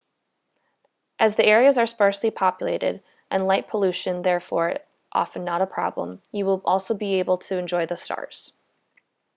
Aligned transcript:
as 1.19 1.35
the 1.35 1.45
areas 1.45 1.77
are 1.77 1.85
sparsely 1.85 2.31
populated 2.31 3.03
and 3.29 3.45
light 3.45 3.67
pollution 3.67 4.23
therefore 4.23 4.77
often 5.11 5.43
not 5.45 5.61
a 5.61 5.67
problem 5.67 6.19
you 6.31 6.43
will 6.43 6.59
also 6.65 6.95
be 6.97 7.19
able 7.19 7.37
to 7.37 7.59
enjoy 7.59 7.85
the 7.85 7.95
stars 7.95 8.51